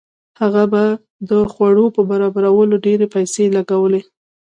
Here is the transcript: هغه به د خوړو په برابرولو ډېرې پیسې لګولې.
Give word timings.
هغه 0.39 0.63
به 0.71 0.83
د 1.29 1.31
خوړو 1.51 1.85
په 1.95 2.01
برابرولو 2.09 2.75
ډېرې 2.85 3.07
پیسې 3.15 3.43
لګولې. 3.57 4.01